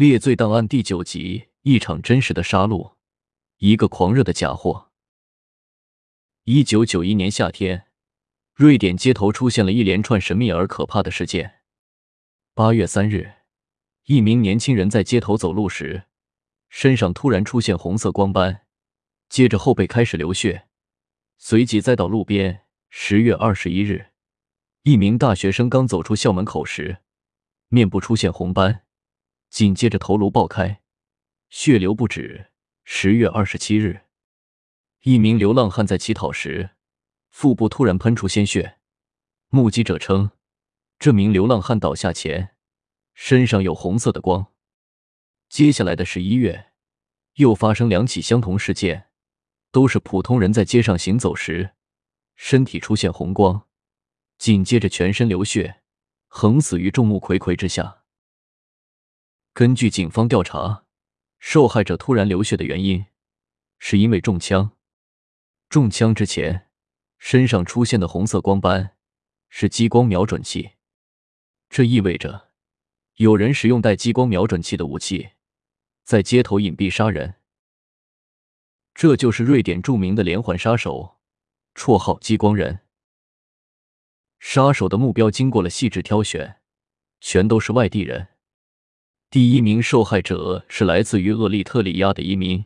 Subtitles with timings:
[0.00, 2.94] 列罪档案第九集：一场真实的杀戮，
[3.58, 4.92] 一个狂热的假货。
[6.44, 7.84] 一九九一年夏天，
[8.54, 11.60] 瑞典街头出现了一连串神秘而可怕的事件。
[12.54, 13.30] 八月三日，
[14.06, 16.04] 一名年轻人在街头走路时，
[16.70, 18.62] 身上突然出现红色光斑，
[19.28, 20.66] 接着后背开始流血，
[21.36, 22.62] 随即栽到路边。
[22.88, 24.12] 十月二十一日，
[24.84, 27.02] 一名大学生刚走出校门口时，
[27.68, 28.86] 面部出现红斑。
[29.50, 30.80] 紧接着头颅爆开，
[31.48, 32.46] 血流不止。
[32.84, 34.02] 十月二十七日，
[35.02, 36.70] 一名流浪汉在乞讨时，
[37.30, 38.78] 腹部突然喷出鲜血。
[39.48, 40.30] 目击者称，
[40.98, 42.56] 这名流浪汉倒下前，
[43.14, 44.52] 身上有红色的光。
[45.48, 46.72] 接下来的十一月，
[47.34, 49.08] 又发生两起相同事件，
[49.70, 51.74] 都是普通人在街上行走时，
[52.36, 53.66] 身体出现红光，
[54.38, 55.82] 紧接着全身流血，
[56.28, 57.99] 横死于众目睽睽之下。
[59.52, 60.84] 根据警方调查，
[61.38, 63.06] 受害者突然流血的原因
[63.78, 64.76] 是因为中枪。
[65.68, 66.68] 中枪之前
[67.18, 68.96] 身上出现的红色光斑
[69.48, 70.72] 是激光瞄准器，
[71.68, 72.50] 这意味着
[73.16, 75.30] 有人使用带激光瞄准器的武器
[76.04, 77.34] 在街头隐蔽杀人。
[78.94, 81.18] 这就是瑞典著名的连环杀手，
[81.74, 82.80] 绰号“激光人”。
[84.38, 86.60] 杀手的目标经过了细致挑选，
[87.20, 88.29] 全都是外地人。
[89.30, 92.64] 第一名受害者是来自于厄立特里亚的移民，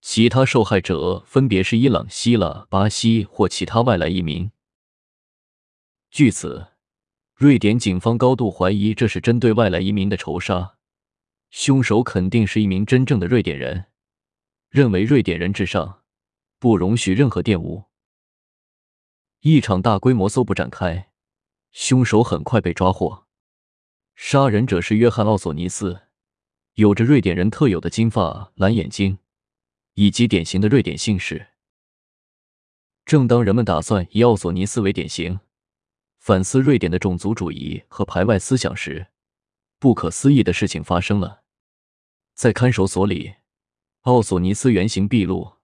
[0.00, 4.50] 其他受害者分别是伊朗、希腊、巴西或其他外来移民。
[6.10, 6.68] 据此，
[7.34, 10.76] 瑞典警方高度怀疑这是针对外来移民的仇杀，
[11.50, 13.84] 凶手肯定是一名真正的瑞典人，
[14.70, 16.04] 认为瑞典人至上，
[16.58, 17.84] 不容许任何玷污。
[19.40, 21.10] 一场大规模搜捕展开，
[21.70, 23.25] 凶手很快被抓获。
[24.16, 26.00] 杀人者是约翰·奥索尼斯，
[26.74, 29.18] 有着瑞典人特有的金发、蓝眼睛，
[29.92, 31.48] 以及典型的瑞典姓氏。
[33.04, 35.40] 正当人们打算以奥索尼斯为典型，
[36.18, 39.08] 反思瑞典的种族主义和排外思想时，
[39.78, 41.42] 不可思议的事情发生了。
[42.34, 43.34] 在看守所里，
[44.00, 45.58] 奥索尼斯原形毕露，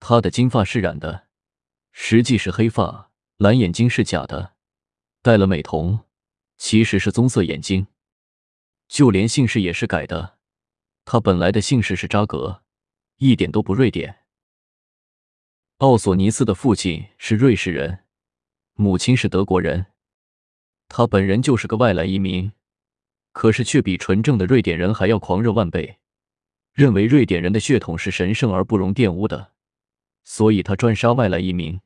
[0.00, 1.28] 他的金发是染的，
[1.92, 4.54] 实际是黑发；蓝眼睛是假的，
[5.22, 6.03] 戴了美瞳。
[6.56, 7.86] 其实是棕色眼睛，
[8.88, 10.38] 就连姓氏也是改的。
[11.04, 12.62] 他本来的姓氏是扎格，
[13.16, 14.20] 一点都不瑞典。
[15.78, 18.04] 奥索尼斯的父亲是瑞士人，
[18.74, 19.86] 母亲是德国人。
[20.88, 22.52] 他本人就是个外来移民，
[23.32, 25.98] 可是却比纯正的瑞典人还要狂热万倍，
[26.72, 29.52] 认为瑞典人的血统是神圣而不容玷污的，
[30.22, 31.80] 所以他专杀外来移民。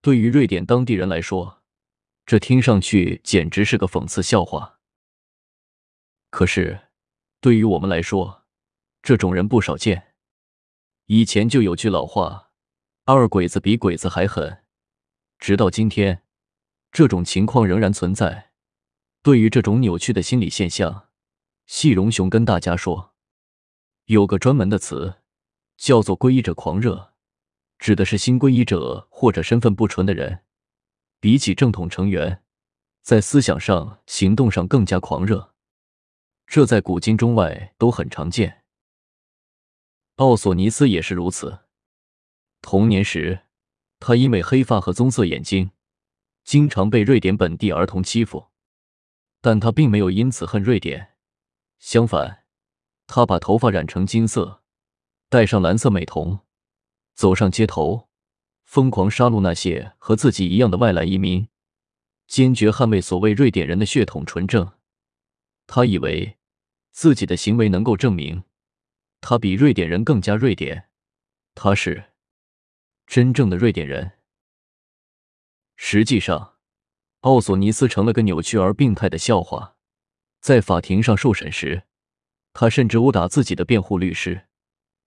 [0.00, 1.61] 对于瑞典当地人来说，
[2.32, 4.78] 这听上去简直是个讽刺笑话。
[6.30, 6.88] 可是，
[7.42, 8.44] 对于我们来说，
[9.02, 10.14] 这种人不少见。
[11.08, 12.52] 以前就有句老话
[13.04, 14.64] ：“二鬼子比鬼子还狠。”
[15.38, 16.22] 直到今天，
[16.90, 18.52] 这种情况仍然存在。
[19.22, 21.10] 对于这种扭曲的心理现象，
[21.66, 23.12] 细荣雄跟大家说，
[24.06, 25.16] 有个专门的词，
[25.76, 27.12] 叫做“皈依者狂热”，
[27.78, 30.44] 指的是新皈依者或者身份不纯的人。
[31.22, 32.42] 比起正统成员，
[33.00, 35.54] 在思想上、行动上更加狂热，
[36.48, 38.64] 这在古今中外都很常见。
[40.16, 41.60] 奥索尼斯也是如此。
[42.60, 43.42] 童年时，
[44.00, 45.70] 他因为黑发和棕色眼睛，
[46.42, 48.48] 经常被瑞典本地儿童欺负，
[49.40, 51.12] 但他并没有因此恨瑞典。
[51.78, 52.46] 相反，
[53.06, 54.64] 他把头发染成金色，
[55.28, 56.40] 戴上蓝色美瞳，
[57.14, 58.08] 走上街头。
[58.72, 61.46] 疯狂杀戮那些和自己一样的外来移民，
[62.26, 64.72] 坚决捍卫所谓瑞典人的血统纯正。
[65.66, 66.38] 他以为
[66.90, 68.44] 自己的行为能够证明
[69.20, 70.88] 他比瑞典人更加瑞典，
[71.54, 72.12] 他是
[73.06, 74.12] 真正的瑞典人。
[75.76, 76.54] 实际上，
[77.20, 79.76] 奥索尼斯成了个扭曲而病态的笑话。
[80.40, 81.82] 在法庭上受审时，
[82.54, 84.46] 他甚至殴打自己的辩护律师，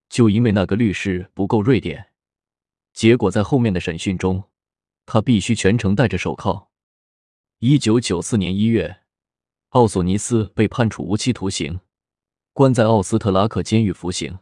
[0.08, 2.12] 就因为那个律师不够瑞典。
[2.96, 4.46] 结果在后面的审讯中，
[5.06, 6.72] 他必须全程戴着手铐。
[7.60, 9.02] 一九九四年一月，
[9.72, 11.82] 奥索尼斯被判处无期徒刑，
[12.54, 14.40] 关在奥斯特拉克监狱服刑。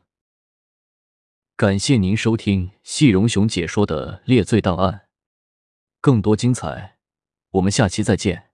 [1.56, 4.94] 感谢您收听细荣雄解说的《猎罪档案》，
[6.00, 6.98] 更多精彩，
[7.54, 8.53] 我们下期再见。